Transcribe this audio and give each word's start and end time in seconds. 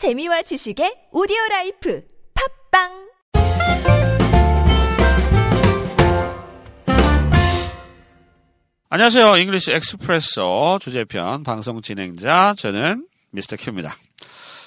재미와 0.00 0.40
지식의 0.40 1.08
오디오 1.12 1.36
라이프 1.50 2.02
팟빵 2.72 2.88
안녕하세요. 8.88 9.36
English 9.36 9.72
Expresso 9.72 10.78
주제편 10.80 11.42
방송 11.42 11.82
진행자 11.82 12.54
저는 12.56 13.06
Mr. 13.30 13.56
Q입니다. 13.58 13.94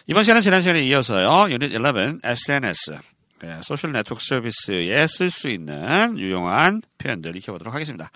이번 0.05 0.23
시간은 0.23 0.43
지난 0.43 0.61
시간에 0.61 0.83
이어서요. 0.83 1.51
유닛 1.51 1.73
11 1.73 2.19
SNS 2.23 2.99
네, 3.41 3.59
소셜 3.63 3.91
네트워크 3.91 4.23
서비스에 4.23 5.07
쓸 5.07 5.31
수 5.31 5.49
있는 5.49 6.15
유용한 6.19 6.83
표현들 6.99 7.35
익혀보도록 7.37 7.73
하겠습니다. 7.73 8.11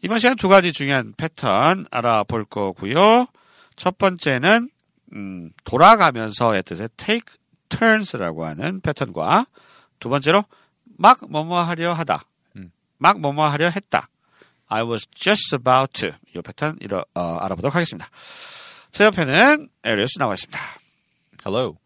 이번 0.00 0.18
시간 0.18 0.36
두 0.36 0.48
가지 0.48 0.72
중요한 0.72 1.12
패턴 1.18 1.84
알아볼 1.90 2.46
거고요. 2.46 3.26
첫 3.76 3.98
번째는 3.98 4.70
음, 5.14 5.50
돌아가면서의 5.64 6.62
뜻의 6.62 6.88
take 6.96 7.36
turns라고 7.68 8.44
하는 8.46 8.80
패턴과 8.80 9.46
두 9.98 10.08
번째로 10.08 10.44
막 10.98 11.18
뭐뭐 11.28 11.60
하려 11.60 11.92
하다. 11.92 12.24
막 12.98 13.18
뭐뭐 13.20 13.46
하려 13.48 13.70
했다. 13.70 14.08
I 14.68 14.82
was 14.84 15.06
just 15.14 15.54
about 15.56 15.92
to. 16.00 16.10
이 16.34 16.40
패턴 16.42 16.76
이러, 16.80 17.04
어, 17.14 17.38
알아보도록 17.40 17.74
하겠습니다. 17.74 18.08
제 18.92 19.04
옆에는 19.04 19.68
에리어스 19.84 20.18
나와 20.18 20.34
있습니다. 20.34 20.58
Hello. 21.46 21.76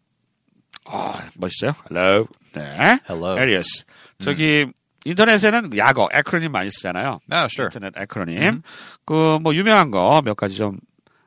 아, 0.85 1.27
멋있어요. 1.35 1.73
Hello. 1.89 2.27
네. 2.53 2.99
Hello. 3.09 3.39
에리어스. 3.39 3.85
저기 4.23 4.67
인터넷에는 5.05 5.75
약어, 5.77 6.09
acronym 6.11 6.51
많이 6.51 6.69
쓰잖아요. 6.69 7.19
Ah, 7.31 7.45
sure. 7.49 7.69
Internet 7.73 7.93
acronym. 7.97 8.61
그뭐 9.05 9.53
유명한 9.55 9.89
거 9.91 10.21
몇 10.23 10.35
가지 10.35 10.55
좀 10.57 10.77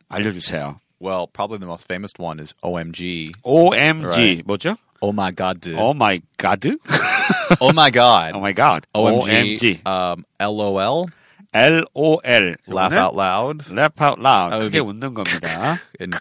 알려주세요. 0.08 0.78
Well, 0.99 1.27
probably 1.27 1.57
the 1.57 1.65
most 1.65 1.87
famous 1.87 2.13
one 2.17 2.39
is 2.39 2.55
OMG. 2.63 3.35
OMG 3.43 4.05
Right. 4.07 4.45
뭐죠? 4.47 4.77
Oh 5.01 5.11
my 5.11 5.31
God. 5.31 5.59
dude. 5.59 5.75
Oh 5.77 5.93
my 5.93 6.21
God. 6.37 6.65
Oh 7.59 7.73
my 7.73 7.89
God. 7.91 8.33
Oh 8.35 8.39
my 8.39 8.53
God. 8.53 8.87
OMG. 8.95 9.27
OMG. 9.59 9.85
Um, 9.85 10.25
LOL. 10.39 11.09
LOL. 11.53 12.21
Laugh 12.67 12.93
out 12.93 13.15
loud. 13.15 13.69
Laugh 13.69 13.99
out 14.01 14.19
loud. 14.19 14.53
아, 14.53 14.59
크게 14.59 14.79
이게- 14.79 14.79
웃는 14.79 15.13
겁니다. 15.13 15.79
In 15.99 16.11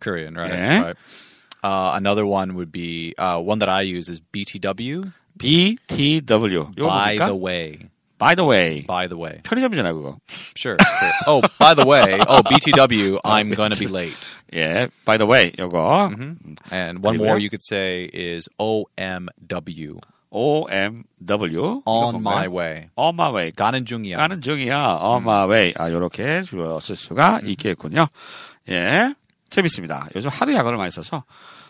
Korean, 0.00 0.34
right? 0.34 0.50
Yeah. 0.52 0.82
Right. 0.82 0.96
Uh, 1.62 1.92
another 1.96 2.26
one 2.26 2.54
would 2.56 2.70
be 2.72 3.14
uh, 3.16 3.40
one 3.40 3.60
that 3.60 3.68
I 3.70 3.82
use 3.82 4.08
is 4.10 4.20
BTW. 4.20 5.12
BTW. 5.38 6.74
이거 6.76 6.86
By 6.86 7.16
뭡니까? 7.16 7.26
the 7.28 7.34
way. 7.36 7.78
By 8.19 8.35
the 8.35 8.45
way. 8.45 8.85
By 8.85 9.07
the 9.07 9.17
way. 9.17 9.39
편의점이잖아 9.43 9.93
그거. 9.93 10.17
Sure. 10.27 10.75
sure. 10.77 11.13
Oh, 11.25 11.41
by 11.57 11.73
the 11.73 11.87
way. 11.87 12.19
Oh, 12.27 12.43
BTW. 12.43 13.19
I'm 13.23 13.55
gonna 13.55 13.77
be 13.77 13.87
late. 13.87 14.13
예. 14.53 14.89
By 15.05 15.17
the 15.17 15.25
way. 15.25 15.51
요거. 15.57 16.11
And 16.69 17.01
one 17.01 17.17
more 17.17 17.39
you 17.39 17.49
could 17.49 17.63
say 17.63 18.09
is 18.11 18.49
OMW. 18.59 19.99
OMW. 20.31 21.81
On 21.85 22.21
my 22.21 22.47
way. 22.49 22.89
On 22.97 23.15
my 23.15 23.31
way. 23.31 23.51
가는 23.51 23.85
중이야. 23.85 24.17
가는 24.17 24.41
중이야. 24.41 24.99
On 25.01 25.23
my 25.23 25.47
way. 25.49 25.73
아, 25.77 25.89
요렇게 25.89 26.43
주어 26.43 26.79
쓸 26.81 26.97
수가 26.97 27.39
있겠군요. 27.45 28.07
예. 28.67 29.15
재밌습니다. 29.49 30.09
요즘 30.15 30.29
하도 30.29 30.53
약어를 30.53 30.77
많이 30.77 30.91
써서. 30.91 31.23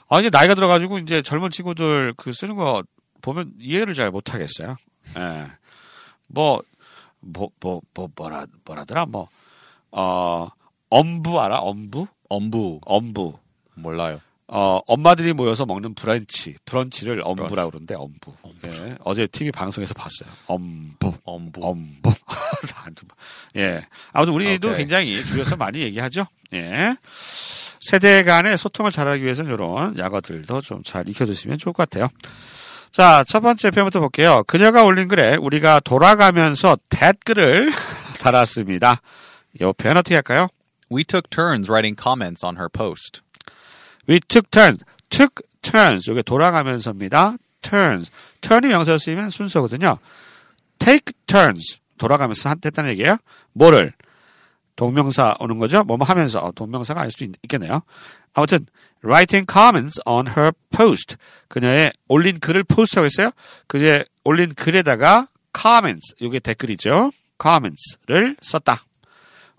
아, 0.09 0.19
이제 0.19 0.31
나이가 0.31 0.55
들어가지고 0.55 0.97
이제 0.97 1.21
젊은 1.21 1.51
친구들 1.51 2.15
그 2.17 2.33
쓰는 2.33 2.55
거 2.55 2.83
보면 3.21 3.53
이해를 3.59 3.93
잘 3.93 4.09
못하겠어요. 4.09 4.77
예. 5.15 5.45
뭐, 6.29 6.61
뭐, 7.19 7.49
뭐, 7.59 7.81
뭐, 7.93 8.09
뭐라, 8.15 8.45
뭐라더라? 8.65 9.05
뭐, 9.05 9.27
어, 9.91 10.47
엄부 10.89 11.39
알아? 11.39 11.59
엄부? 11.59 12.07
엄부. 12.29 12.79
엄부. 12.85 13.37
몰라요. 13.75 14.21
어, 14.47 14.79
엄마들이 14.87 15.33
모여서 15.33 15.65
먹는 15.67 15.93
브런치, 15.93 16.55
브런치를 16.65 17.21
엄부라고 17.23 17.69
그러는데, 17.69 17.93
엄부. 17.95 18.33
예. 18.65 18.95
어제 19.03 19.27
TV 19.27 19.51
방송에서 19.51 19.93
봤어요. 19.93 20.29
엄부. 20.47 21.13
엄부. 21.23 21.63
엄부. 21.63 22.11
예. 23.57 23.81
아무튼 24.11 24.33
우리도 24.33 24.69
오케이. 24.69 24.79
굉장히 24.79 25.23
줄여서 25.23 25.55
많이 25.55 25.81
얘기하죠. 25.81 26.25
예. 26.53 26.95
세대 27.79 28.23
간의 28.23 28.57
소통을 28.57 28.91
잘하기 28.91 29.23
위해서는 29.23 29.53
이런 29.53 29.97
약어들도 29.97 30.61
좀 30.61 30.81
잘 30.83 31.07
익혀두시면 31.07 31.57
좋을 31.59 31.73
것 31.73 31.87
같아요. 31.89 32.09
자, 32.91 33.23
첫 33.27 33.41
번째 33.41 33.69
표현부터 33.71 33.99
볼게요. 33.99 34.43
그녀가 34.47 34.83
올린 34.83 35.07
글에 35.07 35.35
우리가 35.35 35.79
돌아가면서 35.79 36.77
댓글을 36.89 37.71
달았습니다. 38.19 39.01
이 39.59 39.71
표현 39.77 39.97
어떻게 39.97 40.15
할까요? 40.15 40.47
We 40.91 41.03
took 41.03 41.29
turns 41.29 41.69
writing 41.69 41.95
comments 42.01 42.43
on 42.45 42.55
her 42.55 42.67
post. 42.71 43.21
We 44.07 44.19
took 44.19 44.49
turns. 44.49 44.83
took 45.09 45.35
turns. 45.61 46.09
이게 46.09 46.21
돌아가면서입니다. 46.23 47.35
turns. 47.61 48.11
turn이 48.41 48.67
명사로 48.67 48.97
쓰이면 48.97 49.29
순서거든요. 49.29 49.97
take 50.79 51.13
turns. 51.27 51.77
돌아가면서 51.99 52.49
한- 52.49 52.59
했다는 52.63 52.89
얘기예요. 52.91 53.17
뭐를? 53.53 53.93
동명사 54.79 55.35
오는 55.41 55.57
거죠? 55.57 55.83
뭐뭐 55.83 56.05
하면서. 56.05 56.39
어, 56.39 56.53
동명사가 56.53 57.01
아닐 57.01 57.11
수 57.11 57.25
있, 57.25 57.31
겠네요 57.49 57.81
아무튼 58.33 58.65
writing 59.03 59.45
comments 59.51 59.99
on 60.05 60.25
her 60.25 60.53
post. 60.73 61.17
그녀의 61.49 61.91
올린 62.07 62.39
글을 62.39 62.63
포스트하고 62.63 63.05
있어요. 63.07 63.31
그녀의 63.67 64.05
올린 64.23 64.53
글에다가 64.53 65.27
comments. 65.53 66.15
이게 66.21 66.39
댓글이죠. 66.39 67.11
comments를 67.43 68.37
썼다. 68.41 68.85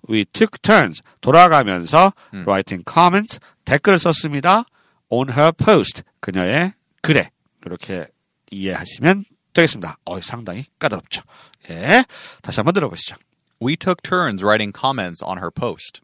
We 0.09 0.25
took 0.25 0.59
turns 0.63 1.03
돌아가면서 1.21 2.15
writing 2.47 2.83
comments 2.91 3.41
댓글을 3.67 3.99
썼습니다. 3.99 4.65
on 5.11 5.29
her 5.29 5.53
post 5.53 6.03
그녀의 6.21 6.73
글에 7.03 7.31
이렇게 7.67 8.07
이해하시면 8.51 9.27
되겠습니다. 9.53 9.99
어, 10.07 10.19
상당히 10.23 10.65
까다롭죠. 10.79 11.23
예, 11.69 12.05
다시 12.41 12.61
한번 12.61 12.73
들어보시죠. 12.73 13.17
We 13.63 13.77
took 13.77 14.03
turns 14.03 14.43
writing 14.43 14.73
comments 14.73 15.23
on 15.23 15.39
her 15.39 15.51
post. 15.51 16.01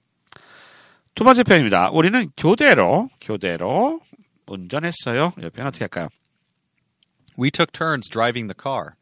두 1.15 1.25
번째 1.25 1.43
표현입니다. 1.43 1.91
우리는 1.91 2.31
교대로 2.37 3.09
교대로 3.21 4.01
운전했어요. 4.47 5.33
이 5.39 5.49
표현 5.49 5.67
어떻게 5.69 5.85
할까요? 5.85 6.09
We 7.39 7.51
took 7.51 7.73
turns 7.73 8.09
driving 8.11 8.53
the 8.53 8.55
car. 8.61 8.93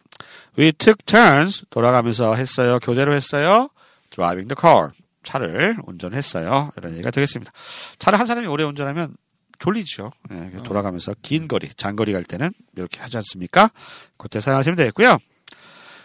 We 0.56 0.72
took 0.72 1.04
turns 1.04 1.64
돌아가면서 1.70 2.36
했어요. 2.36 2.78
교대로 2.80 3.14
했어요. 3.14 3.70
driving 4.10 4.48
the 4.48 4.56
car 4.58 4.92
차를 5.24 5.76
운전했어요. 5.84 6.70
이런 6.76 6.92
얘기가 6.92 7.10
되겠습니다. 7.10 7.50
차를 7.98 8.20
한 8.20 8.26
사람이 8.26 8.46
오래 8.46 8.62
운전하면 8.62 9.16
졸리죠. 9.58 10.12
예, 10.32 10.50
돌아가면서 10.62 11.14
긴 11.22 11.48
거리, 11.48 11.68
장거리 11.68 12.12
갈 12.12 12.22
때는 12.22 12.52
이렇게 12.76 13.00
하지 13.00 13.16
않습니까? 13.16 13.70
그때 14.16 14.38
사용하시면 14.38 14.76
되겠고요. 14.76 15.18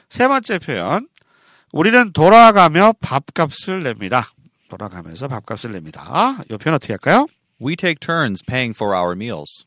세 0.10 0.28
번째 0.28 0.60
표현. 0.60 1.08
우리는 1.72 2.12
돌아가며 2.14 2.94
밥값을 3.00 3.84
냅니다. 3.84 4.32
돌아가면서 4.70 5.28
밥값을 5.28 5.72
냅니다. 5.72 6.38
이 6.50 6.58
표현 6.58 6.76
어떻게 6.76 6.94
할까요? 6.94 7.28
We 7.62 7.76
take 7.76 8.00
turns 8.00 8.44
paying 8.46 8.76
for 8.76 8.96
our 8.96 9.14
meals. 9.14 9.66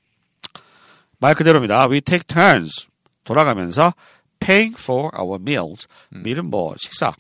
말 1.19 1.35
그대로입니다. 1.35 1.89
We 1.89 2.01
take 2.01 2.25
turns. 2.27 2.87
돌아가면서 3.25 3.95
paying 4.41 4.75
for 4.79 5.11
our 5.17 5.39
meals. 5.41 5.87
meal은 6.13 6.51
뭐 6.51 6.75
식사, 6.79 7.15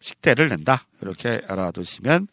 식대를 0.00 0.48
낸다. 0.48 0.84
이렇게 1.00 1.40
알아두시면 1.48 2.28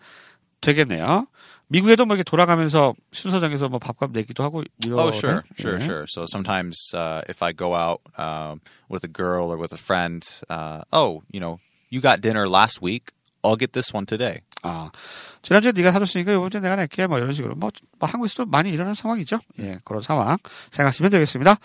되겠네요. 0.60 1.28
미국에도 1.68 2.06
뭐 2.06 2.16
이렇게 2.16 2.30
돌아가면서 2.30 2.94
순서 3.12 3.40
정해서 3.40 3.70
뭐 3.70 3.80
밥값 3.80 4.12
내기도 4.12 4.44
하고 4.44 4.64
이런. 4.84 5.00
Oh, 5.00 5.12
sure, 5.12 5.42
sure, 5.58 5.78
예. 5.80 5.82
sure. 5.82 6.06
So 6.08 6.26
sometimes 6.30 6.76
uh, 6.94 7.22
if 7.28 7.42
I 7.42 7.54
go 7.54 7.74
out 7.74 8.02
um, 8.18 8.62
with 8.90 9.04
a 9.04 9.08
girl 9.08 9.50
or 9.52 9.58
with 9.58 9.74
a 9.74 9.78
friend, 9.78 10.24
uh, 10.50 10.82
oh, 10.92 11.24
you 11.32 11.40
know, 11.40 11.60
you 11.96 12.02
got 12.02 12.20
dinner 12.20 12.48
last 12.48 12.82
week. 12.82 13.14
I'll 13.44 13.56
get 13.56 13.72
this 13.72 13.94
one 13.94 14.06
today. 14.06 14.42
아, 14.64 14.92
지난주에 15.42 15.72
네가 15.72 15.92
사줬으니까 15.92 16.34
이번 16.34 16.50
주에 16.50 16.60
내가 16.60 16.76
낼게. 16.76 17.08
뭐 17.08 17.20
이런 17.20 17.32
식으로. 17.32 17.56
뭐, 17.56 17.72
뭐 18.00 18.10
한국에서도 18.10 18.50
많이 18.50 18.72
일어나는 18.72 18.96
상황이죠. 18.96 19.40
예, 19.60 19.80
그런 19.86 20.02
상황 20.02 20.38
생각하시면 20.72 21.12
되겠습니다. 21.12 21.58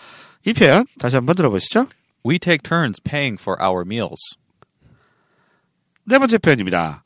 이 0.45 0.53
표현 0.53 0.85
다시 0.99 1.15
한번 1.15 1.35
들어보시죠. 1.35 1.87
We 2.25 2.37
take 2.37 2.59
turns 2.63 3.01
paying 3.01 3.41
for 3.41 3.59
our 3.61 3.83
meals. 3.85 4.37
네 6.03 6.19
번째 6.19 6.37
표현입니다. 6.37 7.03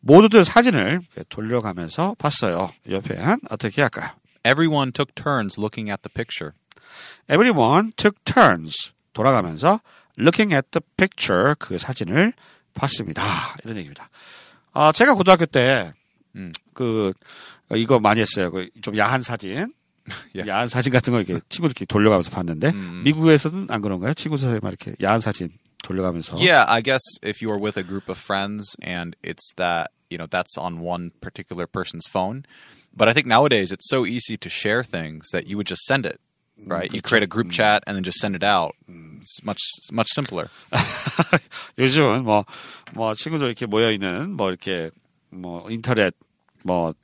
모두들 0.00 0.44
사진을 0.44 1.00
돌려가면서 1.28 2.14
봤어요. 2.18 2.72
이 2.86 2.98
표현 3.00 3.38
어떻게 3.50 3.82
할까요? 3.82 4.10
Everyone 4.44 4.92
took 4.92 5.14
turns 5.14 5.58
looking 5.58 5.90
at 5.90 6.02
the 6.02 6.12
picture. 6.12 6.52
Everyone 7.28 7.92
took 7.96 8.22
turns 8.24 8.92
돌아가면서 9.12 9.80
looking 10.18 10.54
at 10.54 10.68
the 10.70 10.82
picture 10.96 11.54
그 11.58 11.78
사진을 11.78 12.32
봤습니다. 12.74 13.56
이런 13.64 13.76
얘기입니다. 13.76 14.08
아, 14.72 14.92
제가 14.92 15.14
고등학교 15.14 15.46
때그 15.46 17.12
이거 17.74 17.98
많이 18.00 18.20
했어요. 18.20 18.50
그 18.50 18.68
좀 18.82 18.96
야한 18.96 19.22
사진. 19.22 19.72
예. 20.34 20.42
야한 20.48 20.68
사진 20.68 20.92
같은 20.92 21.12
거 21.12 21.20
이렇게 21.20 21.40
친구들끼리 21.48 21.86
돌려가면서 21.86 22.30
봤는데 22.30 22.70
음. 22.70 23.02
미국에서는 23.04 23.68
안 23.70 23.80
그런가요? 23.82 24.14
친구들 24.14 24.58
막 24.60 24.70
이렇게 24.70 24.94
야한 25.00 25.20
사진 25.20 25.48
돌려가면서 25.84 26.36
Yeah, 26.36 26.64
I 26.68 26.82
guess 26.82 27.00
if 27.22 27.40
you 27.40 27.52
are 27.52 27.60
with 27.62 27.78
a 27.78 27.84
group 27.86 28.08
of 28.10 28.18
friends 28.18 28.74
and 28.82 29.14
it's 29.22 29.54
that, 29.56 29.90
you 30.10 30.18
know, 30.18 30.26
that's 30.26 30.58
on 30.58 30.80
one 30.80 31.12
particular 31.20 31.66
person's 31.66 32.06
phone, 32.10 32.42
But 32.94 33.08
I 33.08 33.14
think 33.14 33.26
nowadays 33.26 33.72
it's 33.72 33.88
so 33.88 34.04
easy 34.04 34.36
to 34.36 34.50
share 34.50 34.82
things 34.84 35.30
that 35.32 35.46
you 35.46 35.56
would 35.56 35.66
just 35.66 35.80
send 35.86 36.04
it, 36.04 36.20
right? 36.66 36.92
You 36.92 37.02
create 37.02 37.22
a 37.22 37.26
group 37.26 37.50
chat 37.50 37.82
and 37.86 37.96
then 37.96 38.04
just 38.04 38.18
send 38.20 38.34
it 38.34 38.44
out. 38.44 38.74
It's 38.88 39.42
much 39.44 39.60
much 39.92 40.10
simpler. 40.14 40.48
요즘은 41.78 42.24
뭐, 42.24 42.44
뭐, 42.92 43.14
친구들 43.14 43.46
이렇게 43.46 43.66
모여 43.66 43.90
있는, 43.90 44.32
뭐, 44.32 44.48
이렇게, 44.48 44.90
뭐, 45.30 45.68
인터넷, 45.70 46.14
뭐, 46.64 46.94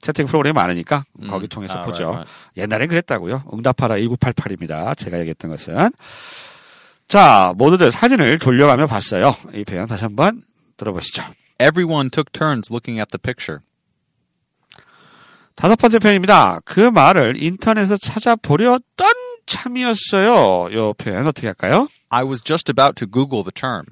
채팅 0.00 0.26
프로그램이 0.26 0.52
많으니까, 0.52 1.04
거기 1.28 1.48
통해서 1.48 1.78
아, 1.78 1.82
보죠. 1.82 2.10
right, 2.10 2.30
옛날엔 2.56 2.88
그랬다고요. 2.88 3.44
응답하라 3.52 3.96
1988입니다. 3.96 4.96
제가 4.96 5.18
얘기했던 5.20 5.50
것은. 5.50 5.90
자, 7.08 7.52
모두들 7.56 7.90
사진을 7.90 8.38
돌려가며 8.38 8.86
봤어요. 8.86 9.36
이 9.54 9.64
표현 9.64 9.86
다시 9.86 10.04
한번 10.04 10.42
들어보시죠. 10.76 11.22
Everyone 11.60 12.10
took 12.10 12.32
turns 12.32 12.72
looking 12.72 12.98
at 12.98 13.08
the 13.10 13.20
picture. 13.20 13.60
다섯 15.54 15.76
번째 15.76 15.98
표현입니다. 15.98 16.60
그 16.64 16.80
말을 16.80 17.42
인터넷에서 17.42 17.96
찾아보려던 17.96 18.82
참이었어요. 19.46 20.68
이 20.70 20.92
표현 20.96 21.26
어떻게 21.26 21.46
할까요? 21.48 21.88
I 22.08 22.24
was 22.24 22.42
just 22.42 22.70
about 22.70 22.94
to 22.96 23.06
Google 23.10 23.42
the 23.42 23.52
term. 23.52 23.86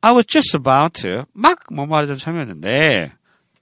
I 0.00 0.12
was 0.12 0.26
just 0.26 0.56
about 0.56 1.00
to 1.02 1.24
막 1.32 1.58
뭐 1.72 1.86
말하던 1.86 2.16
참이었는데 2.16 3.12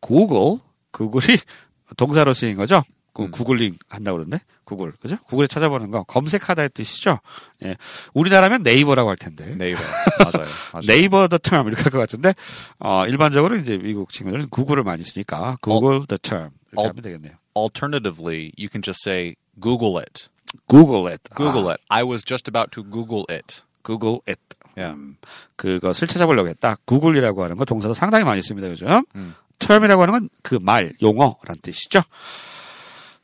구글 0.00 0.58
구글이 0.90 1.38
동사로 1.96 2.32
쓰인 2.32 2.56
거죠. 2.56 2.82
그 3.14 3.31
구글링 3.31 3.78
한다고 3.88 4.19
그러는데 4.19 4.43
구글 4.64 4.93
그죠? 5.00 5.16
구글에 5.28 5.46
찾아보는 5.46 5.90
거 5.90 6.02
검색하다의 6.02 6.70
뜻이죠. 6.75 7.20
예. 7.64 7.76
우리나라면 8.12 8.62
네이버라고 8.62 9.08
할 9.08 9.16
텐데 9.16 9.44
Naver. 9.44 9.76
맞아요. 10.19 10.49
맞아요. 10.72 10.87
네이버 10.87 11.28
the 11.28 11.38
term 11.38 11.69
이렇게 11.69 11.82
할 11.82 11.93
것 11.93 11.99
같은데 11.99 12.34
어, 12.81 13.06
일반적으로 13.06 13.56
이제 13.56 13.78
미국 13.78 14.11
친구들은 14.11 14.49
구글을 14.50 14.82
많이 14.82 15.05
쓰니까 15.05 15.56
구글 15.62 16.06
the 16.06 16.19
term 16.19 16.50
이렇게 16.72 16.87
어. 16.87 16.90
하면 16.90 17.02
되겠네요. 17.02 17.32
Alternatively, 17.56 18.50
you 18.58 18.69
can 18.70 18.82
just 18.82 19.00
say 19.08 19.37
Google 19.61 19.96
it. 19.99 20.28
Google 20.69 21.06
it. 21.11 21.22
Google 21.37 21.69
아, 21.69 21.72
it. 21.75 21.82
I 21.88 22.02
was 22.05 22.25
just 22.26 22.49
about 22.50 22.70
to 22.72 22.82
Google 22.82 23.25
it. 23.31 23.62
Google 23.84 24.19
it. 24.26 24.40
Yeah. 24.76 24.99
음, 24.99 25.16
그것을 25.56 26.08
찾아보려고 26.08 26.49
했다. 26.49 26.76
구글이라고 26.84 27.44
하는 27.44 27.56
거 27.56 27.64
동사로 27.64 27.94
상당히 27.94 28.25
많이 28.25 28.43
씁니다. 28.43 28.69
요즘. 28.69 28.88
음. 29.14 29.34
term이라고 29.61 30.02
하는 30.02 30.12
건 30.12 30.28
그 30.43 30.58
말, 30.61 30.93
용어란 31.00 31.56
뜻이죠. 31.62 32.00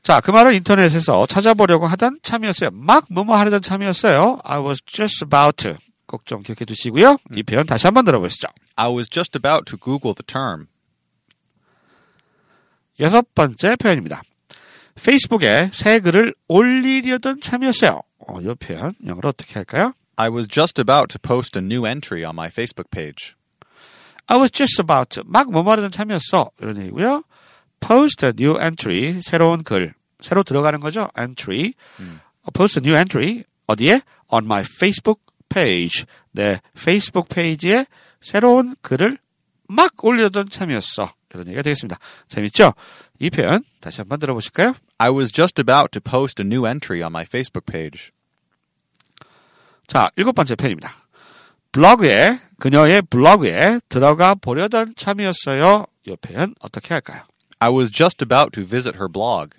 자, 0.02 0.20
그 0.20 0.30
말을 0.30 0.54
인터넷에서 0.54 1.26
찾아보려고 1.26 1.86
하던 1.86 2.20
참이었어요. 2.22 2.70
막 2.72 3.04
뭐뭐 3.10 3.36
하려던 3.36 3.60
참이었어요. 3.62 4.40
I 4.44 4.60
was 4.60 4.80
just 4.86 5.24
about 5.24 5.62
to. 5.62 5.76
꼭 6.06 6.24
좀 6.24 6.42
기억해 6.42 6.64
두시고요. 6.64 7.18
이 7.36 7.42
표현 7.42 7.66
다시 7.66 7.86
한번 7.86 8.04
들어보시죠. 8.04 8.48
I 8.76 8.90
was 8.90 9.08
just 9.08 9.36
about 9.36 9.64
to 9.66 9.78
Google 9.78 10.14
the 10.14 10.24
term. 10.26 10.66
여섯 12.98 13.34
번째 13.34 13.76
표현입니다. 13.76 14.22
페이스북에 15.02 15.70
새 15.72 16.00
글을 16.00 16.34
올리려던 16.48 17.40
참이었어요. 17.40 18.02
어, 18.26 18.40
이 18.40 18.54
표현 18.54 18.94
영어로 19.06 19.28
어떻게 19.30 19.54
할까요? 19.54 19.94
I 20.16 20.28
was 20.28 20.48
just 20.48 20.80
about 20.80 21.08
to 21.08 21.18
post 21.18 21.58
a 21.58 21.64
new 21.64 21.86
entry 21.86 22.24
on 22.24 22.34
my 22.34 22.48
Facebook 22.48 22.90
page. 22.90 23.34
I 24.26 24.36
was 24.38 24.50
just 24.52 24.80
about 24.80 25.14
to. 25.14 25.22
막 25.26 25.50
뭐뭐 25.50 25.70
하려던 25.70 25.90
참이었어. 25.90 26.50
이런 26.60 26.76
얘기고요. 26.78 27.22
Post 27.80 28.26
a 28.26 28.32
new 28.38 28.60
entry. 28.60 29.20
새로운 29.22 29.62
글. 29.62 29.94
새로 30.20 30.42
들어가는 30.42 30.80
거죠. 30.80 31.08
entry. 31.18 31.72
어, 32.42 32.50
Post 32.52 32.80
a 32.80 32.82
new 32.84 32.96
entry. 32.96 33.44
어디에? 33.66 34.02
On 34.28 34.44
my 34.44 34.62
Facebook 34.62 35.20
page. 35.48 36.04
내 36.32 36.60
페이스북 36.74 37.28
페이지에 37.28 37.86
새로운 38.20 38.76
글을 38.82 39.18
막 39.68 39.92
올리려던 40.04 40.50
참이었어. 40.50 41.12
이런 41.32 41.46
얘기가 41.46 41.62
되겠습니다. 41.62 41.98
재밌죠? 42.28 42.72
이 43.18 43.30
표현 43.30 43.62
다시 43.80 44.00
한번 44.00 44.18
들어보실까요? 44.18 44.74
I 44.98 45.10
was 45.10 45.32
just 45.32 45.60
about 45.60 45.90
to 45.92 46.00
post 46.00 46.42
a 46.42 46.46
new 46.46 46.66
entry 46.66 47.02
on 47.02 47.12
my 47.12 47.22
Facebook 47.24 47.64
page. 47.70 48.10
자, 49.86 50.10
일곱 50.16 50.32
번째 50.34 50.54
편입니다. 50.56 50.92
블로그에, 51.72 52.40
그녀의 52.58 53.02
블로그에 53.02 53.80
들어가 53.88 54.34
보려던 54.34 54.94
참이었어요. 54.96 55.86
이 56.06 56.16
표현 56.20 56.54
어떻게 56.60 56.94
할까요? 56.94 57.22
I 57.60 57.70
was 57.70 57.90
just 57.92 58.22
about 58.22 58.52
to 58.54 58.66
visit 58.66 58.96
her 58.96 59.08
blog. 59.10 59.56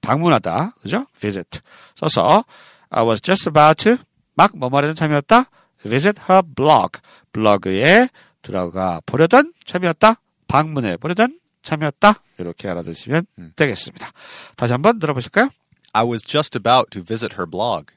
방문하다, 0.00 0.74
그죠? 0.80 1.06
visit. 1.18 1.60
써서, 1.96 2.44
I 2.90 3.04
was 3.04 3.20
just 3.20 3.48
about 3.48 3.82
to, 3.84 3.96
막뭐 4.34 4.70
말하던 4.70 4.94
참이었다? 4.94 5.50
visit 5.82 6.22
her 6.28 6.42
blog. 6.42 7.00
블로그에 7.32 8.08
들어가 8.42 9.00
보려던 9.06 9.52
참이었다? 9.64 10.20
방문해 10.46 10.96
보려던 10.96 11.40
참이었다? 11.62 12.20
이렇게 12.38 12.68
알아두시면 12.68 13.26
되겠습니다. 13.56 14.12
다시 14.56 14.72
한번 14.72 14.98
들어보실까요? 14.98 15.50
I 15.92 16.04
was 16.04 16.24
just 16.24 16.56
about 16.56 16.90
to 16.90 17.02
visit 17.02 17.34
her 17.34 17.50
blog. 17.50 17.92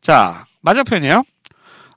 자, 0.00 0.46
마지막 0.60 0.84
표현이에요. 0.84 1.24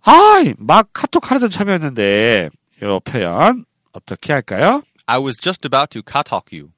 아이, 0.03 0.53
막 0.57 0.89
카톡 0.93 1.29
하려던 1.29 1.49
참이었는데, 1.49 2.49
이 2.81 2.99
표현 3.03 3.65
어떻게 3.91 4.33
할까요? 4.33 4.81
I 5.11 5.17
was 5.19 5.35
just 5.35 5.65
about 5.65 5.91
to 5.91 6.01
katalk 6.01 6.53
you. 6.53 6.71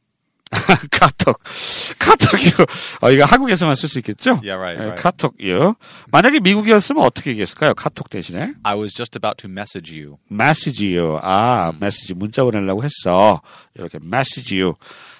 카톡. 0.91 1.39
카톡이요. 1.99 2.65
어, 3.01 3.11
이거 3.11 3.25
한국에서만 3.25 3.75
쓸 3.75 3.89
수 3.89 3.99
있겠죠? 3.99 4.39
Yeah, 4.43 4.57
right, 4.57 4.79
예, 4.79 4.85
right. 4.85 5.01
카톡이요. 5.01 5.75
만약에 6.11 6.39
미국이었으면 6.39 7.03
어떻게 7.03 7.31
얘기했을까요? 7.31 7.75
카톡 7.75 8.09
대신에? 8.09 8.53
I 8.63 8.75
was 8.75 8.93
just 8.93 9.15
about 9.17 9.37
to 9.37 9.49
message 9.49 9.93
you. 9.93 10.17
메시지요. 10.29 11.19
아, 11.21 11.73
메시지 11.79 12.15
문자 12.15 12.43
보내려고 12.43 12.83
했어. 12.83 13.41
이렇게 13.75 13.99
메시지요. 14.01 14.75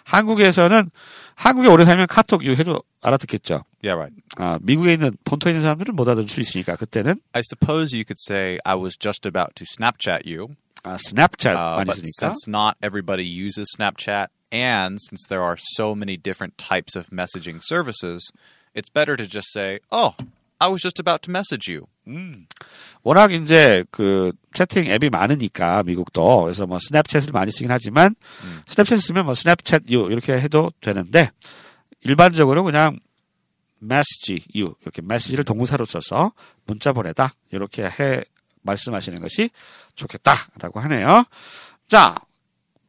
한국에서는 0.05 0.89
한국에 1.35 1.67
오래 1.67 1.85
살면 1.85 2.07
카톡 2.07 2.43
유 2.45 2.53
해도 2.53 2.81
알아듣겠죠. 3.01 3.63
Yeah, 3.83 3.97
right. 3.97 4.15
아, 4.37 4.57
미국에 4.61 4.93
있는 4.93 5.17
본토에 5.23 5.51
있는 5.51 5.61
사람들은 5.61 5.95
못 5.95 6.07
알아들 6.07 6.29
수 6.29 6.41
있으니까 6.41 6.75
그때는 6.75 7.19
I 7.33 7.41
suppose 7.45 7.95
you 7.95 8.05
could 8.05 8.17
say 8.19 8.59
I 8.65 8.75
was 8.75 8.97
just 8.99 9.27
about 9.27 9.53
to 9.55 9.65
Snapchat 9.65 10.25
you. 10.25 10.49
아, 10.83 10.95
스냅챗 10.97 11.51
Uh, 11.55 11.83
많이 11.83 11.85
but 11.85 11.95
쓰니까. 11.97 12.19
since 12.35 12.47
not 12.47 12.75
everybody 12.83 13.23
uses 13.25 13.67
Snapchat, 13.77 14.27
and 14.51 14.99
since 15.01 15.25
there 15.29 15.41
are 15.41 15.57
so 15.77 15.95
many 15.95 16.17
different 16.17 16.57
types 16.57 16.95
of 16.95 17.09
messaging 17.09 17.59
services, 17.63 18.31
it's 18.75 18.89
better 18.91 19.15
to 19.15 19.25
just 19.25 19.47
say, 19.53 19.79
"Oh, 19.91 20.13
I 20.59 20.67
was 20.67 20.81
just 20.81 20.99
about 20.99 21.21
to 21.23 21.31
message 21.31 21.71
you." 21.71 21.87
워낙 23.03 23.31
이제 23.31 23.85
그 23.91 24.33
채팅 24.53 24.87
앱이 24.87 25.09
많으니까 25.09 25.83
미국도 25.83 26.43
그래서 26.43 26.67
뭐 26.67 26.77
스냅챗을 26.77 27.31
많이 27.31 27.49
쓰긴 27.49 27.71
하지만 27.71 28.13
스냅챗 28.67 28.99
쓰면 28.99 29.23
뭐 29.25 29.33
스냅챗 29.33 29.89
유 29.89 30.11
이렇게 30.11 30.33
해도 30.33 30.71
되는데 30.81 31.31
일반적으로 32.01 32.63
그냥 32.65 32.99
메시지 33.79 34.43
유 34.55 34.75
이렇게 34.81 35.01
메시지를 35.01 35.45
동사로 35.45 35.85
써서 35.85 36.33
문자 36.65 36.91
보내다 36.91 37.33
이렇게 37.51 37.83
해 37.85 38.23
말씀하시는 38.63 39.21
것이 39.21 39.49
좋겠다라고 39.95 40.79
하네요. 40.81 41.25
자, 41.87 42.15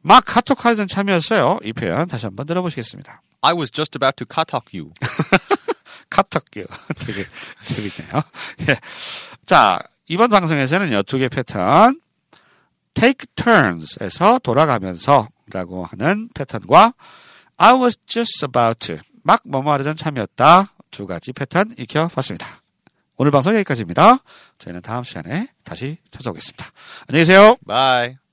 막 0.01 0.23
카톡 0.25 0.65
하던 0.65 0.87
참이었어요. 0.87 1.59
이 1.63 1.73
표현 1.73 2.07
다시 2.07 2.25
한번 2.25 2.45
들어보시겠습니다. 2.45 3.21
I 3.41 3.53
was 3.53 3.71
just 3.71 3.95
about 3.97 4.15
to 4.17 4.25
katalk 4.27 4.77
you. 4.77 4.91
카톡이요. 6.09 6.65
되게 6.97 7.23
재밌네요. 7.61 8.21
예. 8.69 8.77
자, 9.45 9.79
이번 10.07 10.29
방송에서는요, 10.29 11.03
두 11.03 11.19
개 11.19 11.27
패턴, 11.29 11.99
take 12.93 13.27
turns에서 13.35 14.39
돌아가면서 14.39 15.27
라고 15.51 15.85
하는 15.85 16.29
패턴과 16.33 16.93
I 17.57 17.73
was 17.73 17.97
just 18.05 18.45
about 18.45 18.87
to, 18.87 18.97
막 19.23 19.41
뭐뭐 19.45 19.71
하려던 19.73 19.95
참이었다. 19.95 20.71
두 20.91 21.05
가지 21.05 21.33
패턴 21.33 21.73
익혀봤습니다. 21.77 22.64
오늘 23.17 23.31
방송 23.31 23.53
여기까지입니다. 23.55 24.19
저희는 24.59 24.81
다음 24.81 25.03
시간에 25.03 25.47
다시 25.63 25.97
찾아오겠습니다. 26.11 26.65
안녕히 27.07 27.21
계세요. 27.21 27.57
Bye. 27.65 28.24